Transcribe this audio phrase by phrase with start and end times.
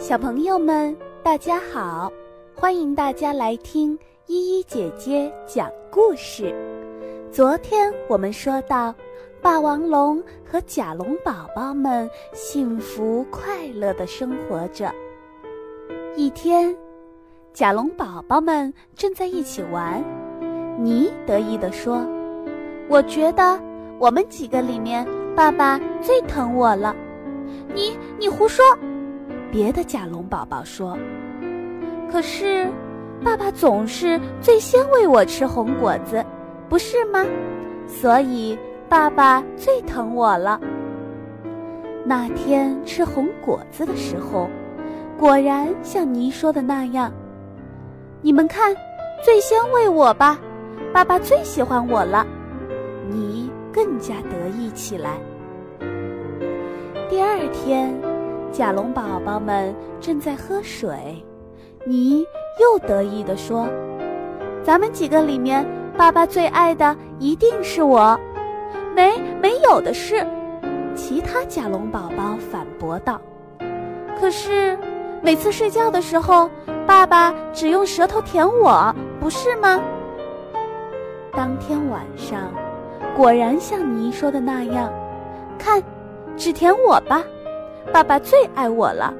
[0.00, 2.10] 小朋友们，大家好！
[2.54, 3.96] 欢迎大家来听
[4.28, 6.54] 依依姐姐讲故事。
[7.30, 8.94] 昨天我们说到，
[9.42, 14.90] 霸王龙和甲龙宝宝们幸福快乐的生活着。
[16.16, 16.74] 一天，
[17.52, 20.02] 甲龙宝宝们正在一起玩，
[20.78, 22.00] 尼得意地说
[22.88, 23.60] ：“我觉得
[23.98, 25.06] 我们几个里面，
[25.36, 26.96] 爸爸最疼我了。”
[27.74, 28.64] 你你胡说！
[29.50, 30.96] 别的甲龙宝宝说
[32.10, 32.70] ：“可是，
[33.24, 36.24] 爸爸总是最先喂我吃红果子，
[36.68, 37.24] 不是吗？
[37.86, 38.56] 所以
[38.88, 40.60] 爸爸最疼我了。”
[42.06, 44.48] 那天吃红果子的时候，
[45.18, 47.12] 果然像您说的那样。
[48.22, 48.74] 你们看，
[49.24, 50.38] 最先喂我吧，
[50.92, 52.26] 爸爸最喜欢我了。
[53.08, 55.18] 你更加得意起来。
[57.08, 57.92] 第二天，
[58.52, 61.24] 甲龙宝宝们正在喝水，
[61.84, 62.24] 你
[62.60, 63.68] 又得意地说
[64.62, 65.64] ：“咱们几个里面，
[65.96, 68.18] 爸爸最爱的一定是我。”
[68.94, 70.26] 没没有的事，
[70.96, 73.20] 其他甲龙宝宝反驳道
[74.18, 74.76] ：“可是
[75.22, 76.50] 每次睡觉的时候，
[76.86, 79.80] 爸爸只用舌头舔我，不是吗？”
[81.32, 82.52] 当天晚上，
[83.16, 84.92] 果然像你说的那样，
[85.56, 85.80] 看。
[86.36, 87.22] 只舔我吧，
[87.92, 89.12] 爸爸最爱我了。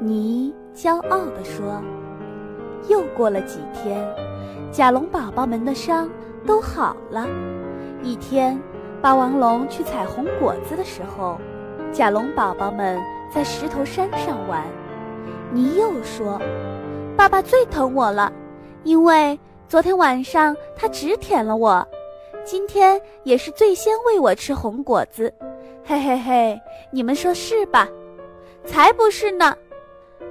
[0.00, 1.80] 你骄傲地说。
[2.88, 4.04] 又过了几天，
[4.70, 6.08] 甲龙宝宝们的伤
[6.46, 7.26] 都好了。
[8.02, 8.60] 一天，
[9.00, 11.36] 霸王龙去采红果子的时候，
[11.90, 13.00] 甲龙宝宝们
[13.32, 14.62] 在石头山上玩。
[15.52, 16.40] 你又说，
[17.16, 18.32] 爸爸最疼我了，
[18.84, 21.84] 因为昨天晚上他只舔了我，
[22.44, 25.32] 今天也是最先喂我吃红果子。
[25.88, 27.88] 嘿嘿嘿，你们说是吧？
[28.64, 29.56] 才不是呢！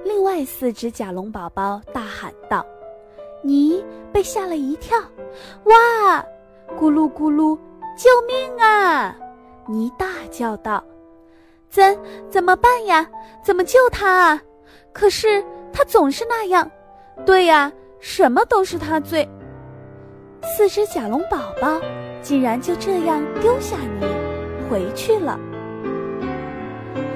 [0.04, 2.62] 另外四只甲龙宝宝大喊道
[3.42, 3.82] ：“你
[4.12, 4.98] 被吓了一跳！
[5.64, 6.22] 哇，
[6.78, 7.58] 咕噜咕噜，
[7.96, 9.16] 救命啊！”
[9.66, 10.84] 你大叫道
[11.70, 11.98] ：“怎
[12.28, 13.08] 怎么办呀？
[13.42, 14.42] 怎么救他啊？
[14.92, 15.42] 可是
[15.72, 16.70] 他总是那样。
[17.24, 19.26] 对呀，什么都是他最……
[20.42, 21.80] 四只甲龙宝宝
[22.20, 24.06] 竟然就这样丢下你
[24.68, 25.40] 回去了。”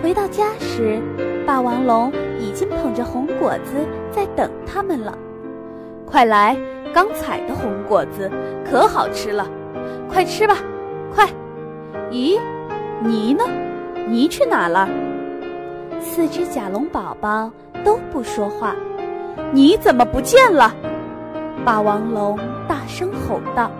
[0.02, 1.00] 回到家时，
[1.46, 5.16] 霸王龙已经捧着红果子在等他们了。
[6.06, 6.56] 快来，
[6.94, 8.30] 刚采的红果子
[8.64, 9.46] 可好吃了，
[10.08, 10.56] 快吃吧，
[11.14, 11.26] 快！
[12.10, 12.40] 咦，
[13.02, 13.44] 泥呢？
[14.08, 14.88] 泥去哪了？
[16.00, 17.50] 四只甲龙宝宝
[17.84, 18.74] 都不说话。
[19.52, 20.74] 你怎么不见了？
[21.64, 23.70] 霸王龙大声吼道。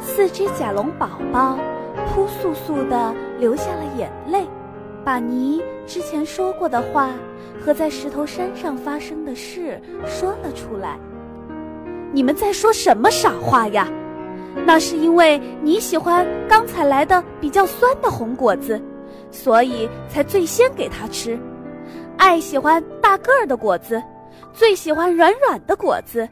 [0.00, 1.56] 四只甲龙宝宝
[2.08, 4.44] 扑簌簌地流下了眼泪。
[5.06, 7.14] 把你之前说过的话
[7.64, 10.98] 和在石头山上发生的事说了出来。
[12.12, 13.88] 你们在说什么傻话呀？
[14.66, 18.82] 那是因为你喜欢刚采来的比较酸的红果子，
[19.30, 21.38] 所以才最先给他吃。
[22.16, 24.02] 爱喜欢大个儿的果子，
[24.52, 26.28] 最喜欢软软的果子，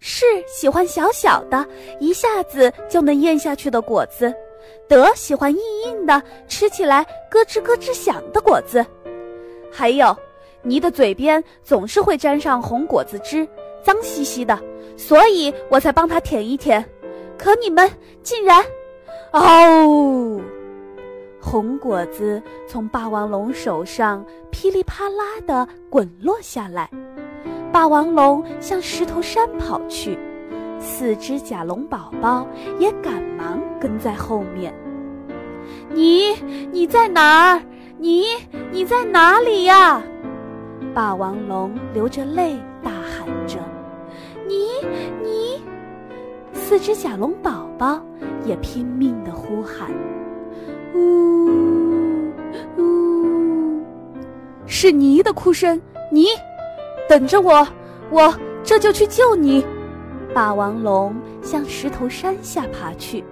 [0.00, 1.64] 是喜欢小小的，
[2.00, 4.34] 一下子就能咽下去的果子。
[4.88, 8.84] 德喜欢硬硬的，吃起来咯吱咯吱响的果子。
[9.70, 10.16] 还有，
[10.62, 13.46] 你的嘴边总是会沾上红果子汁，
[13.82, 14.58] 脏兮兮的，
[14.96, 16.84] 所以我才帮他舔一舔。
[17.36, 17.90] 可你们
[18.22, 18.64] 竟然……
[19.32, 20.40] 哦！
[21.40, 26.90] 红果子从霸王龙手上噼里啪啦的滚落下来，
[27.72, 30.18] 霸王龙向石头山跑去。
[30.78, 32.46] 四只甲龙宝宝
[32.78, 34.74] 也赶忙跟在后面。
[35.90, 36.32] 你
[36.70, 37.62] 你在哪儿？
[37.98, 38.24] 你
[38.70, 40.02] 你在哪里呀？
[40.94, 43.58] 霸王龙流着泪大喊着
[44.46, 44.66] ：“你
[45.22, 45.62] 你！”
[46.52, 48.00] 四只甲龙宝宝
[48.44, 49.90] 也拼命的呼喊
[50.94, 51.46] ：“呜
[52.78, 53.82] 呜！”
[54.66, 55.80] 是泥的哭声，
[56.10, 56.26] 你
[57.08, 57.66] 等着我，
[58.10, 59.64] 我这就去救你。
[60.36, 63.24] 霸王龙向石头山下爬去，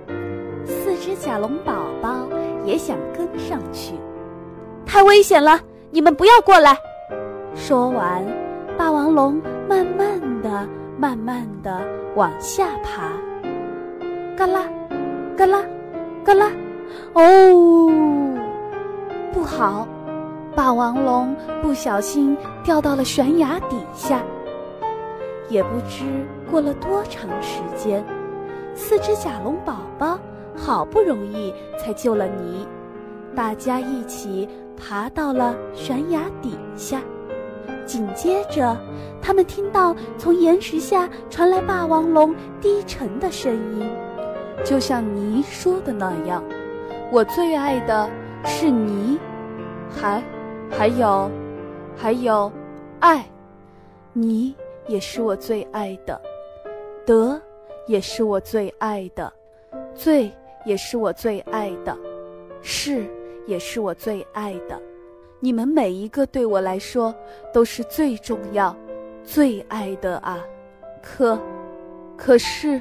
[0.65, 2.27] 四只甲龙宝宝
[2.65, 3.93] 也想跟上去。
[4.87, 5.61] 太危险了，
[5.91, 6.75] 你们不要过来！
[7.55, 8.25] 说完，
[8.79, 9.35] 霸王龙
[9.69, 10.67] 慢慢的、
[10.97, 11.79] 慢慢的
[12.17, 13.13] 往下爬。
[14.35, 14.63] 嘎啦，
[15.37, 15.63] 嘎啦，
[16.25, 16.51] 嘎啦！
[17.13, 17.93] 哦，
[19.31, 19.87] 不好！
[20.57, 24.23] 霸王龙不小心掉到了悬崖底下。
[25.49, 26.05] 也不知
[26.51, 28.05] 过了多长时间，
[28.75, 30.19] 四只甲龙宝宝
[30.57, 32.67] 好不容易才救了你，
[33.35, 37.01] 大家一起爬到了悬崖底下。
[37.87, 38.77] 紧接着，
[39.21, 43.91] 他们听到从岩石下传来霸王龙低沉的声音，
[44.65, 46.43] 就像你说的那样，
[47.13, 48.09] 我最爱的
[48.45, 49.19] 是泥，
[49.91, 50.23] 还
[50.71, 51.31] 还有
[51.95, 52.51] 还有
[53.01, 53.27] 爱，
[54.15, 54.55] 你
[54.87, 56.21] 也是我最爱的，
[57.07, 57.41] 得
[57.87, 59.33] 也是我最爱的，
[59.95, 60.31] 罪
[60.65, 61.97] 也是我最爱的，
[62.61, 63.07] 是
[63.47, 64.81] 也是我最爱的。
[65.41, 67.15] 你们每一个对我来说
[67.53, 68.75] 都是最重要、
[69.23, 70.43] 最爱的啊！
[71.03, 71.39] 可，
[72.17, 72.81] 可是，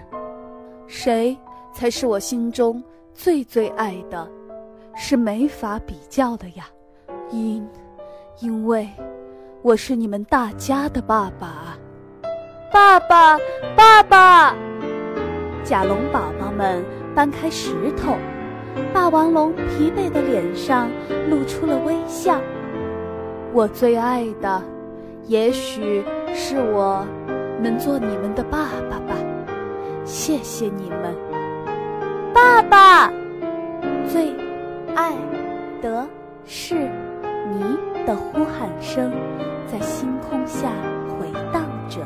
[0.87, 1.37] 谁
[1.73, 2.81] 才是我心中
[3.13, 4.29] 最最爱的？
[4.95, 6.69] 是没法比较的呀！
[7.31, 7.67] 因，
[8.39, 8.87] 因为，
[9.61, 11.77] 我是你们大家的爸爸。
[12.73, 13.37] 爸爸，
[13.75, 14.55] 爸爸！
[15.63, 16.83] 甲龙宝宝们
[17.13, 18.17] 搬开石头。
[18.91, 20.89] 霸王龙疲惫的脸上
[21.29, 22.41] 露出了微笑。
[23.53, 24.59] 我最爱的，
[25.27, 26.03] 也许
[26.33, 27.05] 是我
[27.61, 29.15] 能做你们的爸爸吧。
[30.03, 31.15] 谢谢你们，
[32.33, 33.13] 爸爸。
[34.07, 34.33] 最
[34.95, 35.13] 爱
[35.79, 36.07] 的
[36.43, 37.77] 是你
[38.07, 39.11] 的呼喊声，
[39.67, 40.69] 在星空下
[41.19, 41.99] 回荡着。